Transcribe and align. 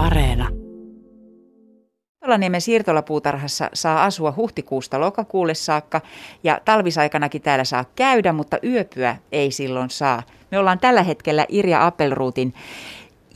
Areena. 0.00 0.48
Tolaniemen 2.20 2.60
siirtolapuutarhassa 2.60 3.70
saa 3.74 4.04
asua 4.04 4.34
huhtikuusta 4.36 5.00
lokakuulle 5.00 5.54
saakka 5.54 6.00
ja 6.44 6.60
talvisaikanakin 6.64 7.42
täällä 7.42 7.64
saa 7.64 7.84
käydä, 7.96 8.32
mutta 8.32 8.58
yöpyä 8.64 9.16
ei 9.32 9.50
silloin 9.50 9.90
saa. 9.90 10.22
Me 10.50 10.58
ollaan 10.58 10.78
tällä 10.78 11.02
hetkellä 11.02 11.46
Irja 11.48 11.86
Appelruutin 11.86 12.54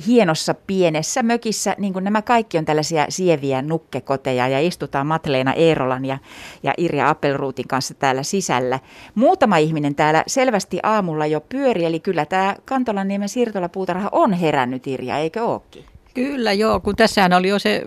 hienossa 0.06 0.54
pienessä 0.54 1.22
mökissä, 1.22 1.74
niin 1.78 1.92
kuin 1.92 2.04
nämä 2.04 2.22
kaikki 2.22 2.58
on 2.58 2.64
tällaisia 2.64 3.06
sieviä 3.08 3.62
nukkekoteja 3.62 4.48
ja 4.48 4.60
istutaan 4.60 5.06
Matleena 5.06 5.52
Eerolan 5.52 6.04
ja, 6.04 6.18
ja 6.62 6.74
Irja 6.78 7.08
Appelruutin 7.08 7.68
kanssa 7.68 7.94
täällä 7.94 8.22
sisällä. 8.22 8.78
Muutama 9.14 9.56
ihminen 9.56 9.94
täällä 9.94 10.24
selvästi 10.26 10.78
aamulla 10.82 11.26
jo 11.26 11.40
pyöri, 11.40 11.84
eli 11.84 12.00
kyllä 12.00 12.26
tämä 12.26 12.56
Kantolanniemen 12.64 13.28
siirtolapuutarha 13.28 14.08
on 14.12 14.32
herännyt 14.32 14.86
Irja, 14.86 15.18
eikö 15.18 15.42
ookin? 15.42 15.93
Kyllä 16.14 16.52
joo, 16.52 16.80
kun 16.80 16.96
tässähän 16.96 17.32
oli 17.32 17.48
jo 17.48 17.58
se 17.58 17.82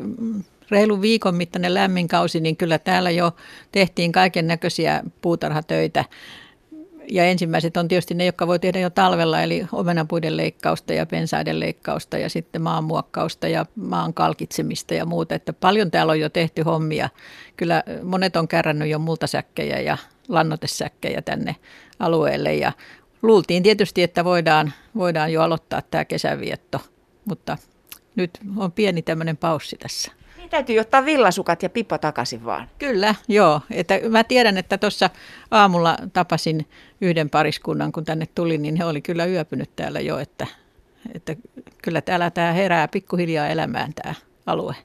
reilu 0.72 1.02
viikon 1.02 1.36
mittainen 1.36 1.74
lämmin 1.74 2.08
kausi, 2.08 2.40
niin 2.40 2.58
kyllä 2.58 2.80
täällä 2.80 3.12
jo 3.12 3.36
tehtiin 3.72 4.12
kaiken 4.12 4.48
näköisiä 4.48 5.04
puutarhatöitä. 5.22 6.06
Ja 7.12 7.26
ensimmäiset 7.26 7.78
on 7.78 7.88
tietysti 7.88 8.14
ne, 8.14 8.26
jotka 8.26 8.48
voi 8.48 8.60
tehdä 8.60 8.80
jo 8.80 8.90
talvella, 8.90 9.42
eli 9.42 9.66
omenapuiden 9.72 10.38
leikkausta 10.38 10.94
ja 10.94 11.06
pensaiden 11.06 11.60
leikkausta 11.60 12.18
ja 12.18 12.30
sitten 12.30 12.62
maanmuokkausta 12.62 13.48
ja 13.48 13.66
maan 13.76 14.14
kalkitsemista 14.14 14.94
ja 14.94 15.06
muuta. 15.06 15.36
Että 15.36 15.54
paljon 15.54 15.92
täällä 15.92 16.12
on 16.12 16.20
jo 16.20 16.30
tehty 16.30 16.62
hommia. 16.62 17.10
Kyllä 17.58 17.84
monet 18.04 18.36
on 18.36 18.48
kärrännyt 18.48 18.90
jo 18.90 19.00
multasäkkejä 19.00 19.80
ja 19.80 19.98
lannotesäkkejä 20.28 21.22
tänne 21.22 21.56
alueelle 22.00 22.56
ja 22.56 22.72
luultiin 23.22 23.64
tietysti, 23.64 24.04
että 24.04 24.24
voidaan, 24.24 24.74
voidaan 24.96 25.34
jo 25.34 25.42
aloittaa 25.42 25.82
tämä 25.82 26.06
kesävietto, 26.06 26.82
mutta 27.26 27.58
nyt 28.18 28.40
on 28.58 28.72
pieni 28.72 29.02
tämmöinen 29.02 29.38
paussi 29.38 29.76
tässä. 29.76 30.12
Niin 30.38 30.50
täytyy 30.50 30.80
ottaa 30.80 31.06
villasukat 31.06 31.64
ja 31.64 31.70
pipo 31.70 31.98
takaisin 31.98 32.46
vaan. 32.46 32.70
Kyllä, 32.80 33.16
joo. 33.28 33.62
Että 33.72 34.00
mä 34.10 34.24
tiedän, 34.24 34.58
että 34.58 34.78
tuossa 34.78 35.10
aamulla 35.52 35.98
tapasin 36.14 36.68
yhden 37.02 37.30
pariskunnan, 37.30 37.92
kun 37.92 38.06
tänne 38.06 38.26
tuli, 38.36 38.58
niin 38.58 38.76
he 38.76 38.86
oli 38.86 39.02
kyllä 39.02 39.26
yöpynyt 39.26 39.70
täällä 39.76 40.00
jo, 40.00 40.18
että, 40.18 40.48
että 41.16 41.36
kyllä 41.82 42.02
täällä 42.02 42.30
tämä 42.32 42.52
herää 42.52 42.88
pikkuhiljaa 42.88 43.48
elämään 43.48 43.94
tämä 43.94 44.14
alue. 44.46 44.76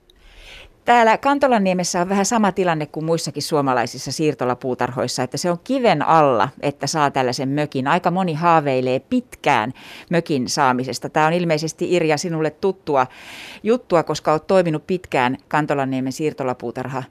Täällä 0.85 1.19
Kantolanniemessä 1.19 2.01
on 2.01 2.09
vähän 2.09 2.27
sama 2.27 2.53
tilanne 2.53 2.87
kuin 2.87 3.05
muissakin 3.05 3.43
suomalaisissa 3.43 4.13
siirtolapuutarhoissa, 4.13 5.23
että 5.23 5.37
se 5.37 5.51
on 5.51 5.59
kiven 5.65 6.03
alla, 6.03 6.49
että 6.61 6.87
saa 6.87 7.11
tällaisen 7.11 7.49
mökin. 7.49 7.89
Aika 7.89 8.11
moni 8.11 8.35
haaveilee 8.35 9.01
pitkään 9.01 9.73
mökin 10.11 10.49
saamisesta. 10.49 11.09
Tämä 11.09 11.27
on 11.27 11.33
ilmeisesti 11.33 11.93
Irja 11.93 12.19
sinulle 12.19 12.51
tuttua 12.51 13.07
juttua, 13.63 14.03
koska 14.03 14.33
olet 14.33 14.47
toiminut 14.47 14.87
pitkään 14.87 15.39
Kantolanniemen 15.49 16.13
siirtolapuutarha 16.13 17.03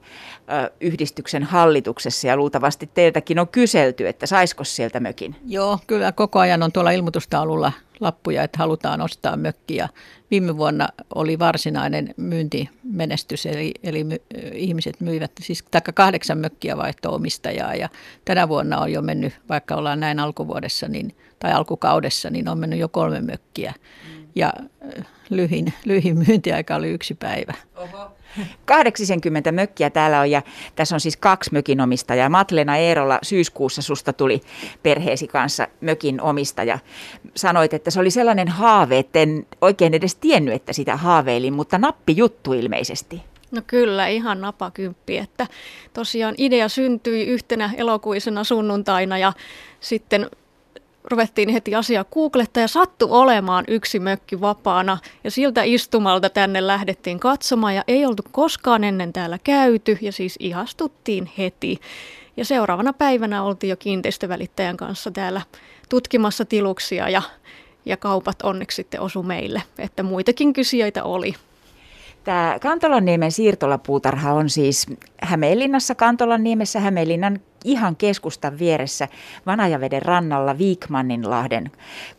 yhdistyksen 0.80 1.42
hallituksessa 1.42 2.26
ja 2.26 2.36
luultavasti 2.36 2.90
teiltäkin 2.94 3.38
on 3.38 3.48
kyselty, 3.48 4.08
että 4.08 4.26
saisiko 4.26 4.64
sieltä 4.64 5.00
mökin. 5.00 5.36
Joo, 5.46 5.78
kyllä 5.86 6.12
koko 6.12 6.38
ajan 6.38 6.62
on 6.62 6.72
tuolla 6.72 6.90
ilmoitustaululla 6.90 7.72
lappuja, 8.02 8.42
että 8.42 8.58
halutaan 8.58 9.00
ostaa 9.00 9.36
mökkiä. 9.36 9.88
Viime 10.30 10.56
vuonna 10.56 10.88
oli 11.14 11.38
varsinainen 11.38 12.14
myyntimenestys, 12.16 13.46
eli, 13.46 13.74
eli 13.82 14.04
my, 14.04 14.16
ihmiset 14.54 15.00
myivät, 15.00 15.30
siis 15.40 15.64
taikka 15.70 15.92
kahdeksan 15.92 16.38
mökkiä 16.38 16.76
vaihto 16.76 17.14
omistajaa 17.14 17.74
ja 17.74 17.88
tänä 18.24 18.48
vuonna 18.48 18.78
on 18.78 18.92
jo 18.92 19.02
mennyt, 19.02 19.32
vaikka 19.48 19.74
ollaan 19.74 20.00
näin 20.00 20.20
alkuvuodessa 20.20 20.88
niin, 20.88 21.16
tai 21.38 21.52
alkukaudessa, 21.52 22.30
niin 22.30 22.48
on 22.48 22.58
mennyt 22.58 22.78
jo 22.78 22.88
kolme 22.88 23.20
mökkiä. 23.20 23.74
Mm. 24.08 24.26
Ja 24.34 24.52
lyhin, 25.30 25.72
lyhin 25.84 26.18
myyntiaika 26.18 26.74
oli 26.74 26.88
yksi 26.88 27.14
päivä. 27.14 27.54
Oho. 27.76 28.11
80 28.64 29.52
mökkiä 29.52 29.90
täällä 29.90 30.20
on 30.20 30.30
ja 30.30 30.42
tässä 30.76 30.96
on 30.96 31.00
siis 31.00 31.16
kaksi 31.16 31.50
mökin 31.52 31.80
omistajaa. 31.80 32.28
Matlena 32.28 32.76
Eerola 32.76 33.18
syyskuussa 33.22 33.82
susta 33.82 34.12
tuli 34.12 34.40
perheesi 34.82 35.26
kanssa 35.26 35.68
mökin 35.80 36.20
omistaja. 36.20 36.78
Sanoit, 37.34 37.74
että 37.74 37.90
se 37.90 38.00
oli 38.00 38.10
sellainen 38.10 38.48
haave, 38.48 38.98
että 38.98 39.18
en 39.18 39.46
oikein 39.60 39.94
edes 39.94 40.14
tiennyt, 40.14 40.54
että 40.54 40.72
sitä 40.72 40.96
haaveilin, 40.96 41.54
mutta 41.54 41.78
nappi 41.78 42.16
juttu 42.16 42.52
ilmeisesti. 42.52 43.22
No 43.50 43.62
kyllä, 43.66 44.08
ihan 44.08 44.40
napakymppi, 44.40 45.18
että 45.18 45.46
tosiaan 45.92 46.34
idea 46.38 46.68
syntyi 46.68 47.26
yhtenä 47.26 47.70
elokuisena 47.76 48.44
sunnuntaina 48.44 49.18
ja 49.18 49.32
sitten 49.80 50.30
ruvettiin 51.12 51.48
heti 51.48 51.74
asiaa 51.74 52.04
googlettaa 52.04 52.60
ja 52.60 52.68
sattu 52.68 53.06
olemaan 53.10 53.64
yksi 53.68 53.98
mökki 53.98 54.40
vapaana. 54.40 54.98
Ja 55.24 55.30
siltä 55.30 55.62
istumalta 55.62 56.30
tänne 56.30 56.66
lähdettiin 56.66 57.20
katsomaan 57.20 57.74
ja 57.74 57.84
ei 57.88 58.06
oltu 58.06 58.22
koskaan 58.32 58.84
ennen 58.84 59.12
täällä 59.12 59.38
käyty 59.44 59.98
ja 60.00 60.12
siis 60.12 60.36
ihastuttiin 60.40 61.30
heti. 61.38 61.80
Ja 62.36 62.44
seuraavana 62.44 62.92
päivänä 62.92 63.42
oltiin 63.42 63.70
jo 63.70 63.76
kiinteistövälittäjän 63.76 64.76
kanssa 64.76 65.10
täällä 65.10 65.40
tutkimassa 65.88 66.44
tiluksia 66.44 67.08
ja, 67.08 67.22
ja 67.84 67.96
kaupat 67.96 68.42
onneksi 68.42 68.76
sitten 68.76 69.00
osu 69.00 69.22
meille, 69.22 69.62
että 69.78 70.02
muitakin 70.02 70.52
kysijöitä 70.52 71.04
oli. 71.04 71.34
Tämä 72.24 72.58
Kantolanniemen 72.60 73.32
siirtolapuutarha 73.32 74.32
on 74.32 74.50
siis 74.50 74.86
Hämeenlinnassa, 75.22 75.94
Kantolanniemessä, 75.94 76.80
Hämeenlinnan 76.80 77.40
ihan 77.64 77.96
keskustan 77.96 78.58
vieressä 78.58 79.08
Vanajaveden 79.46 80.02
rannalla 80.02 80.58
Viikmanninlahden 80.58 81.70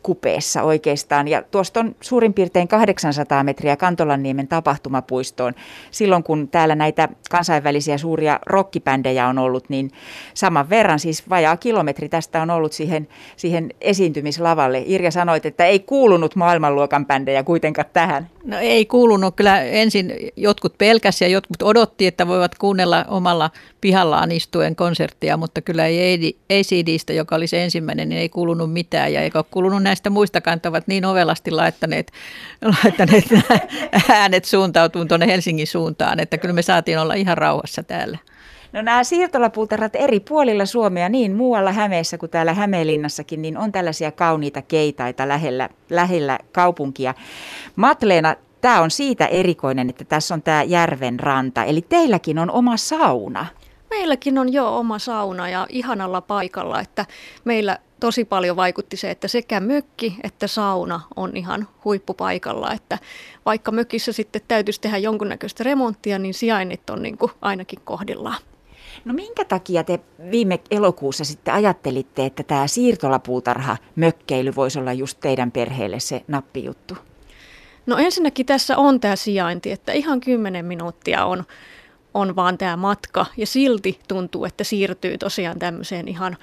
kupeessa 0.04 0.64
oikeastaan. 0.64 1.28
Ja 1.28 1.42
tuosta 1.42 1.80
on 1.80 1.96
suurin 2.02 2.34
piirtein 2.34 2.68
800 2.68 3.44
metriä 3.44 3.78
Kantolanniemen 3.78 4.48
tapahtumapuistoon. 4.48 5.54
Silloin 5.92 6.24
kun 6.24 6.48
täällä 6.48 6.76
näitä 6.76 7.09
kansainvälisiä 7.30 7.98
suuria 7.98 8.40
rockipändejä 8.46 9.28
on 9.28 9.38
ollut, 9.38 9.70
niin 9.70 9.92
saman 10.34 10.70
verran, 10.70 11.00
siis 11.00 11.30
vajaa 11.30 11.58
kilometri 11.58 12.10
tästä 12.10 12.42
on 12.42 12.50
ollut 12.50 12.74
siihen, 12.74 13.08
siihen 13.36 13.70
esiintymislavalle. 13.81 14.84
Irja 14.86 15.12
sanoit, 15.12 15.46
että 15.46 15.66
ei 15.66 15.80
kuulunut 15.80 16.36
maailmanluokan 16.36 17.06
bändejä 17.06 17.44
kuitenkaan 17.44 17.90
tähän. 17.94 18.30
No 18.44 18.58
ei 18.60 18.86
kuulunut. 18.86 19.36
Kyllä 19.36 19.62
ensin 19.62 20.14
jotkut 20.36 20.78
pelkäs 20.78 21.22
ja 21.22 21.28
jotkut 21.28 21.62
odotti, 21.62 22.08
että 22.08 22.28
voivat 22.28 22.56
kuunnella 22.56 23.06
omalla 23.08 23.50
pihallaan 23.81 24.31
istuen 24.31 24.75
konserttia, 24.75 25.32
mutta 25.38 25.61
kyllä 25.61 25.85
ei 25.85 26.38
ACDstä, 26.49 27.13
joka 27.13 27.35
oli 27.35 27.47
se 27.47 27.63
ensimmäinen, 27.63 28.09
niin 28.09 28.21
ei 28.21 28.29
kuulunut 28.29 28.73
mitään 28.73 29.13
ja 29.13 29.21
eikä 29.21 29.39
ole 29.39 29.45
kuulunut 29.51 29.83
näistä 29.83 30.09
muistakaan, 30.09 30.55
että 30.55 30.69
ovat 30.69 30.88
niin 30.88 31.05
ovelasti 31.05 31.51
laittaneet, 31.51 32.11
laittaneet 32.83 33.25
äänet 34.09 34.45
suuntautumaan 34.45 35.07
tuonne 35.07 35.27
Helsingin 35.27 35.67
suuntaan, 35.67 36.19
että 36.19 36.38
kyllä 36.38 36.53
me 36.53 36.61
saatiin 36.61 36.99
olla 36.99 37.13
ihan 37.13 37.38
rauhassa 37.38 37.83
täällä. 37.83 38.17
No 38.73 38.81
nämä 38.81 39.03
siirtolapuutarhat 39.03 39.95
eri 39.95 40.19
puolilla 40.19 40.66
Suomea, 40.66 41.09
niin 41.09 41.35
muualla 41.35 41.71
Hämeessä 41.71 42.17
kuin 42.17 42.29
täällä 42.29 42.53
Hämeenlinnassakin, 42.53 43.41
niin 43.41 43.57
on 43.57 43.71
tällaisia 43.71 44.11
kauniita 44.11 44.61
keitaita 44.61 45.27
lähellä, 45.27 45.69
lähellä 45.89 46.39
kaupunkia. 46.51 47.13
Matleena, 47.75 48.35
tämä 48.61 48.81
on 48.81 48.91
siitä 48.91 49.25
erikoinen, 49.25 49.89
että 49.89 50.05
tässä 50.05 50.33
on 50.33 50.41
tämä 50.41 50.63
järven 50.63 51.19
ranta, 51.19 51.63
eli 51.63 51.81
teilläkin 51.81 52.39
on 52.39 52.51
oma 52.51 52.77
sauna. 52.77 53.45
Meilläkin 53.94 54.38
on 54.38 54.54
jo 54.54 54.78
oma 54.78 55.00
sauna 55.00 55.50
ja 55.50 55.68
ihanalla 55.70 56.22
paikalla, 56.22 56.81
että 56.81 57.06
meillä 57.46 57.78
tosi 58.00 58.26
paljon 58.26 58.56
vaikutti 58.56 58.98
se, 58.98 59.12
että 59.12 59.28
sekä 59.28 59.59
mökki 59.59 60.16
että 60.24 60.48
sauna 60.48 61.02
on 61.16 61.38
ihan 61.38 61.68
huippupaikalla, 61.86 62.74
että 62.74 62.98
vaikka 63.46 63.72
mökissä 63.72 64.12
sitten 64.12 64.42
täytyisi 64.48 64.81
tehdä 64.81 64.98
jonkunnäköistä 64.98 65.64
remonttia, 65.64 66.20
niin 66.20 66.34
sijainnit 66.34 66.90
on 66.90 67.02
niin 67.02 67.18
kuin 67.18 67.31
ainakin 67.42 67.80
kohdillaan. 67.84 68.38
No 69.06 69.14
minkä 69.14 69.46
takia 69.46 69.84
te 69.84 70.00
viime 70.31 70.60
elokuussa 70.72 71.25
sitten 71.25 71.54
ajattelitte, 71.54 72.25
että 72.25 72.44
tämä 72.44 72.68
siirtolapuutarha 72.68 73.78
mökkeily 73.96 74.56
voisi 74.56 74.80
olla 74.80 74.94
just 74.94 75.18
teidän 75.22 75.52
perheelle 75.52 76.00
se 76.00 76.24
nappijuttu? 76.28 76.98
No 77.86 77.98
ensinnäkin 77.98 78.46
tässä 78.46 78.78
on 78.78 79.00
tämä 79.00 79.16
sijainti, 79.16 79.72
että 79.72 79.92
ihan 79.92 80.19
10 80.19 80.66
minuuttia 80.66 81.25
on, 81.25 81.44
on 82.13 82.36
vaan 82.36 82.57
tämä 82.57 82.77
matka 82.77 83.25
ja 83.38 83.48
silti 83.48 84.00
tuntuu, 84.07 84.45
että 84.45 84.63
siirtyy 84.63 85.18
tosiaan 85.18 85.60
tämmöiseen 85.60 86.07
ihan 86.07 86.38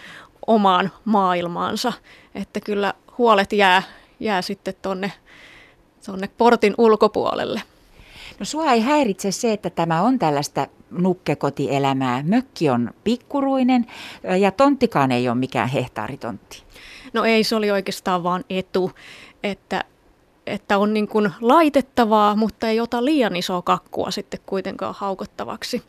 omaan 0.46 0.90
maailmaansa. 1.04 1.92
Että 2.34 2.60
kyllä 2.60 2.94
huolet 3.18 3.52
jää, 3.52 3.82
jää 4.20 4.42
sitten 4.42 4.74
tonne, 4.82 5.12
tonne 6.06 6.30
portin 6.38 6.74
ulkopuolelle. 6.78 7.62
No 8.38 8.44
sua 8.46 8.72
ei 8.72 8.80
häiritse 8.80 9.32
se, 9.32 9.52
että 9.52 9.70
tämä 9.70 10.02
on 10.02 10.18
tällaista 10.18 10.66
nukkekotielämää. 10.90 12.22
Mökki 12.22 12.70
on 12.70 12.90
pikkuruinen 13.04 13.86
ja 14.40 14.50
tonttikaan 14.50 15.12
ei 15.12 15.28
ole 15.28 15.36
mikään 15.36 15.68
hehtaaritontti. 15.68 16.62
No 17.12 17.24
ei, 17.24 17.44
se 17.44 17.56
oli 17.56 17.70
oikeastaan 17.70 18.22
vaan 18.22 18.44
etu, 18.50 18.90
että, 19.42 19.84
että 20.46 20.78
on 20.78 20.94
niin 20.94 21.08
kuin 21.08 21.32
laitettavaa, 21.40 22.36
mutta 22.36 22.68
ei 22.68 22.80
ota 22.80 23.04
liian 23.04 23.36
isoa 23.36 23.62
kakkua 23.62 24.10
sitten 24.10 24.40
kuitenkaan 24.46 24.94
haukottavaksi. 24.98 25.82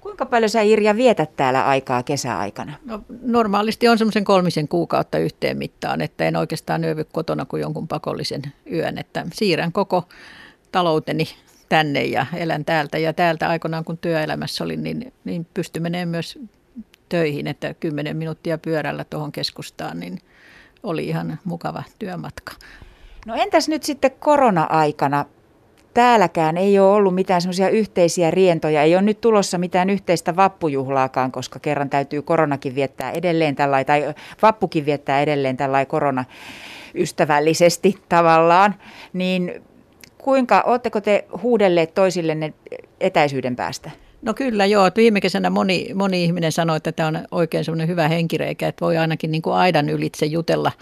Kuinka 0.00 0.26
paljon 0.26 0.50
sä 0.50 0.62
Irja 0.62 0.96
vietät 0.96 1.36
täällä 1.36 1.66
aikaa 1.66 2.02
kesäaikana? 2.02 2.72
No, 2.84 3.00
normaalisti 3.22 3.88
on 3.88 3.98
semmoisen 3.98 4.24
kolmisen 4.24 4.68
kuukautta 4.68 5.18
yhteen 5.18 5.58
mittaan, 5.58 6.00
että 6.00 6.24
en 6.24 6.36
oikeastaan 6.36 6.84
yövy 6.84 7.04
kotona 7.04 7.44
kuin 7.44 7.60
jonkun 7.60 7.88
pakollisen 7.88 8.42
yön, 8.72 8.98
että 8.98 9.26
siirrän 9.32 9.72
koko 9.72 10.08
talouteni 10.72 11.24
tänne 11.68 12.04
ja 12.04 12.26
elän 12.36 12.64
täältä. 12.64 12.98
Ja 12.98 13.12
täältä 13.12 13.48
aikoinaan, 13.48 13.84
kun 13.84 13.98
työelämässä 13.98 14.64
olin, 14.64 14.82
niin, 14.82 15.12
niin 15.24 15.46
pystyi 15.54 15.80
menemään 15.80 16.08
myös 16.08 16.38
töihin, 17.08 17.46
että 17.46 17.74
10 17.74 18.16
minuuttia 18.16 18.58
pyörällä 18.58 19.04
tuohon 19.04 19.32
keskustaan, 19.32 20.00
niin 20.00 20.18
oli 20.82 21.06
ihan 21.06 21.38
mukava 21.44 21.82
työmatka. 21.98 22.52
No 23.26 23.34
entäs 23.34 23.68
nyt 23.68 23.82
sitten 23.82 24.10
korona-aikana? 24.18 25.24
Täälläkään 25.94 26.56
ei 26.56 26.78
ole 26.78 26.90
ollut 26.90 27.14
mitään 27.14 27.42
semmoisia 27.42 27.68
yhteisiä 27.68 28.30
rientoja, 28.30 28.82
ei 28.82 28.94
ole 28.94 29.02
nyt 29.02 29.20
tulossa 29.20 29.58
mitään 29.58 29.90
yhteistä 29.90 30.36
vappujuhlaakaan, 30.36 31.32
koska 31.32 31.58
kerran 31.58 31.90
täytyy 31.90 32.22
koronakin 32.22 32.74
viettää 32.74 33.10
edelleen 33.10 33.56
tällä 33.56 33.84
tai 33.84 34.14
vappukin 34.42 34.86
viettää 34.86 35.20
edelleen 35.20 35.56
tällä 35.56 35.84
korona 35.84 36.24
ystävällisesti 36.94 37.94
tavallaan, 38.08 38.74
niin 39.12 39.62
kuinka, 40.18 40.62
oletteko 40.66 41.00
te 41.00 41.24
huudelleet 41.42 41.94
toisillenne 41.94 42.52
etäisyyden 43.00 43.56
päästä? 43.56 43.90
No 44.22 44.34
kyllä 44.34 44.66
joo, 44.66 44.86
että 44.86 45.00
viime 45.00 45.20
kesänä 45.20 45.50
moni, 45.50 45.88
moni 45.94 46.24
ihminen 46.24 46.52
sanoi, 46.52 46.76
että 46.76 46.92
tämä 46.92 47.08
on 47.08 47.18
oikein 47.30 47.64
semmoinen 47.64 47.88
hyvä 47.88 48.08
henkireikä, 48.08 48.68
että 48.68 48.84
voi 48.84 48.96
ainakin 48.96 49.30
niin 49.30 49.42
kuin 49.42 49.54
aidan 49.56 49.88
ylitse 49.88 50.26
jutella, 50.26 50.72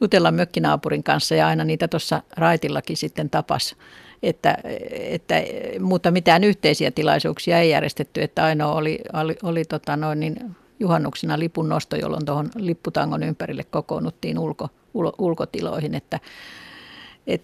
jutella 0.00 0.30
mökkinaapurin 0.30 1.02
kanssa 1.02 1.34
ja 1.34 1.46
aina 1.46 1.64
niitä 1.64 1.88
tuossa 1.88 2.22
raitillakin 2.36 2.96
sitten 2.96 3.30
tapas. 3.30 3.76
Että, 4.22 4.58
että, 4.90 5.34
mutta 5.80 6.10
mitään 6.10 6.44
yhteisiä 6.44 6.90
tilaisuuksia 6.90 7.58
ei 7.58 7.70
järjestetty, 7.70 8.22
että 8.22 8.44
ainoa 8.44 8.72
oli, 8.72 8.98
oli, 9.12 9.36
oli 9.42 9.64
tota 9.64 9.96
noin, 9.96 10.20
niin 10.20 10.36
juhannuksena 10.80 11.38
lipun 11.38 11.68
nosto, 11.68 11.96
jolloin 11.96 12.24
tuohon 12.24 12.50
lipputangon 12.56 13.22
ympärille 13.22 13.64
kokoonnuttiin 13.64 14.38
ulko, 14.38 14.68
ul, 14.94 15.10
ulkotiloihin, 15.18 15.94
että 15.94 16.20
et, 17.26 17.42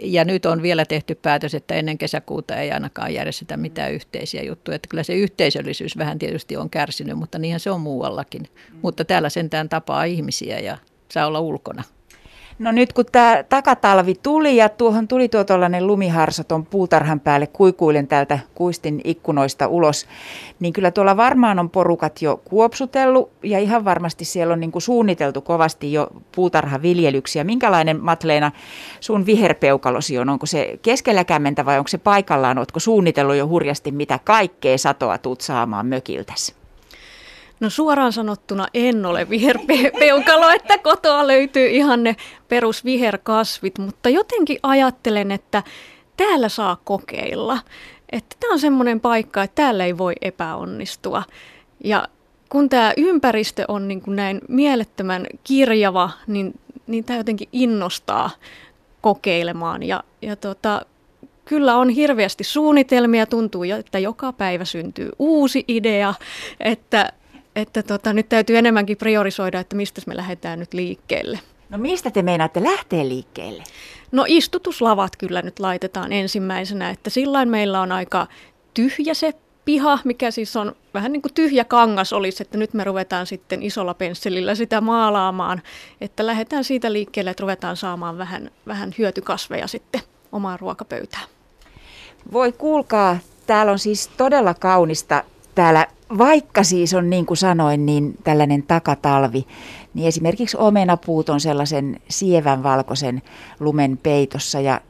ja 0.00 0.24
nyt 0.24 0.46
on 0.46 0.62
vielä 0.62 0.84
tehty 0.84 1.14
päätös, 1.14 1.54
että 1.54 1.74
ennen 1.74 1.98
kesäkuuta 1.98 2.56
ei 2.56 2.70
ainakaan 2.70 3.14
järjestetä 3.14 3.56
mitään 3.56 3.92
yhteisiä 3.92 4.42
juttuja. 4.42 4.74
Että 4.74 4.88
kyllä 4.88 5.02
se 5.02 5.14
yhteisöllisyys 5.14 5.98
vähän 5.98 6.18
tietysti 6.18 6.56
on 6.56 6.70
kärsinyt, 6.70 7.18
mutta 7.18 7.38
niinhän 7.38 7.60
se 7.60 7.70
on 7.70 7.80
muuallakin. 7.80 8.42
Mm. 8.42 8.78
Mutta 8.82 9.04
täällä 9.04 9.28
sentään 9.28 9.68
tapaa 9.68 10.04
ihmisiä 10.04 10.60
ja 10.60 10.78
saa 11.12 11.26
olla 11.26 11.40
ulkona. 11.40 11.82
No 12.62 12.72
nyt 12.72 12.92
kun 12.92 13.04
tämä 13.12 13.44
takatalvi 13.48 14.14
tuli 14.14 14.56
ja 14.56 14.68
tuohon 14.68 15.08
tuli 15.08 15.28
tuo 15.28 15.44
tuollainen 15.44 15.86
lumiharsa 15.86 16.44
tuon 16.44 16.66
puutarhan 16.66 17.20
päälle 17.20 17.46
kuikuilen 17.46 18.06
täältä 18.06 18.38
kuistin 18.54 19.00
ikkunoista 19.04 19.66
ulos, 19.66 20.06
niin 20.60 20.72
kyllä 20.72 20.90
tuolla 20.90 21.16
varmaan 21.16 21.58
on 21.58 21.70
porukat 21.70 22.22
jo 22.22 22.40
kuopsutellut 22.44 23.30
ja 23.42 23.58
ihan 23.58 23.84
varmasti 23.84 24.24
siellä 24.24 24.52
on 24.52 24.60
niin 24.60 24.72
kuin 24.72 24.82
suunniteltu 24.82 25.40
kovasti 25.40 25.92
jo 25.92 26.08
puutarhaviljelyksiä. 26.34 27.44
Minkälainen 27.44 28.04
Matleena 28.04 28.52
sun 29.00 29.26
viherpeukalosi 29.26 30.18
on? 30.18 30.28
Onko 30.28 30.46
se 30.46 30.78
keskellä 30.82 31.24
kämmentä 31.24 31.64
vai 31.64 31.78
onko 31.78 31.88
se 31.88 31.98
paikallaan? 31.98 32.58
Oletko 32.58 32.80
suunnitellut 32.80 33.36
jo 33.36 33.48
hurjasti 33.48 33.90
mitä 33.90 34.18
kaikkea 34.24 34.78
satoa 34.78 35.18
tuut 35.18 35.40
saamaan 35.40 35.86
mökiltäsi? 35.86 36.61
No 37.62 37.70
suoraan 37.70 38.12
sanottuna 38.12 38.66
en 38.74 39.06
ole 39.06 39.30
viherpeukalo, 39.30 40.50
että 40.56 40.78
kotoa 40.78 41.26
löytyy 41.26 41.68
ihan 41.68 42.02
ne 42.02 42.16
perusviherkasvit, 42.48 43.78
mutta 43.78 44.08
jotenkin 44.08 44.58
ajattelen, 44.62 45.30
että 45.30 45.62
täällä 46.16 46.48
saa 46.48 46.76
kokeilla. 46.84 47.58
Että 48.12 48.36
tämä 48.40 48.52
on 48.52 48.58
semmoinen 48.58 49.00
paikka, 49.00 49.42
että 49.42 49.54
täällä 49.54 49.84
ei 49.84 49.98
voi 49.98 50.12
epäonnistua. 50.20 51.22
Ja 51.84 52.08
kun 52.48 52.68
tämä 52.68 52.92
ympäristö 52.96 53.64
on 53.68 53.88
niin 53.88 54.00
kuin 54.00 54.16
näin 54.16 54.40
mielettömän 54.48 55.26
kirjava, 55.44 56.10
niin, 56.26 56.60
niin 56.86 57.04
tämä 57.04 57.18
jotenkin 57.18 57.48
innostaa 57.52 58.30
kokeilemaan. 59.00 59.82
Ja, 59.82 60.04
ja 60.22 60.36
tota, 60.36 60.82
kyllä 61.44 61.76
on 61.76 61.88
hirveästi 61.88 62.44
suunnitelmia, 62.44 63.26
tuntuu, 63.26 63.62
että 63.62 63.98
joka 63.98 64.32
päivä 64.32 64.64
syntyy 64.64 65.10
uusi 65.18 65.64
idea, 65.68 66.14
että 66.60 67.12
että 67.56 67.82
tota, 67.82 68.12
nyt 68.12 68.28
täytyy 68.28 68.56
enemmänkin 68.58 68.96
priorisoida, 68.96 69.60
että 69.60 69.76
mistä 69.76 70.02
me 70.06 70.16
lähdetään 70.16 70.58
nyt 70.58 70.74
liikkeelle. 70.74 71.38
No 71.70 71.78
mistä 71.78 72.10
te 72.10 72.22
meinaatte 72.22 72.62
lähteä 72.62 73.08
liikkeelle? 73.08 73.64
No 74.12 74.24
istutuslavat 74.28 75.16
kyllä 75.16 75.42
nyt 75.42 75.58
laitetaan 75.58 76.12
ensimmäisenä, 76.12 76.90
että 76.90 77.10
sillä 77.10 77.44
meillä 77.44 77.80
on 77.80 77.92
aika 77.92 78.26
tyhjä 78.74 79.14
se 79.14 79.32
piha, 79.64 79.98
mikä 80.04 80.30
siis 80.30 80.56
on 80.56 80.76
vähän 80.94 81.12
niin 81.12 81.22
kuin 81.22 81.34
tyhjä 81.34 81.64
kangas 81.64 82.12
olisi, 82.12 82.42
että 82.42 82.58
nyt 82.58 82.74
me 82.74 82.84
ruvetaan 82.84 83.26
sitten 83.26 83.62
isolla 83.62 83.94
pensselillä 83.94 84.54
sitä 84.54 84.80
maalaamaan, 84.80 85.62
että 86.00 86.26
lähdetään 86.26 86.64
siitä 86.64 86.92
liikkeelle, 86.92 87.30
että 87.30 87.40
ruvetaan 87.40 87.76
saamaan 87.76 88.18
vähän, 88.18 88.50
vähän 88.66 88.94
hyötykasveja 88.98 89.66
sitten 89.66 90.00
omaan 90.32 90.60
ruokapöytään. 90.60 91.24
Voi 92.32 92.52
kuulkaa, 92.52 93.18
täällä 93.46 93.72
on 93.72 93.78
siis 93.78 94.08
todella 94.08 94.54
kaunista 94.54 95.24
täällä, 95.54 95.86
vaikka 96.18 96.64
siis 96.64 96.94
on 96.94 97.10
niin 97.10 97.26
kuin 97.26 97.36
sanoin, 97.36 97.86
niin 97.86 98.18
tällainen 98.24 98.62
takatalvi, 98.62 99.46
niin 99.94 100.08
esimerkiksi 100.08 100.56
omenapuut 100.56 101.28
on 101.28 101.40
sellaisen 101.40 102.00
sievän 102.08 102.62
valkoisen 102.62 103.22
lumen 103.60 103.98
peitossa 104.02 104.60
ja 104.60 104.80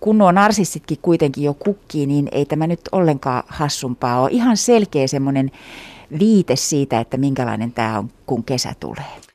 kun 0.00 0.18
nuo 0.18 0.32
narsistitkin 0.32 0.98
kuitenkin 1.02 1.44
jo 1.44 1.54
kukkii, 1.54 2.06
niin 2.06 2.28
ei 2.32 2.46
tämä 2.46 2.66
nyt 2.66 2.80
ollenkaan 2.92 3.42
hassumpaa 3.46 4.20
ole. 4.20 4.30
Ihan 4.32 4.56
selkeä 4.56 5.06
semmoinen 5.06 5.50
viite 6.18 6.56
siitä, 6.56 7.00
että 7.00 7.16
minkälainen 7.16 7.72
tämä 7.72 7.98
on, 7.98 8.10
kun 8.26 8.44
kesä 8.44 8.74
tulee. 8.80 9.31